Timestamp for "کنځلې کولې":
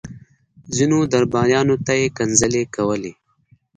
2.17-3.13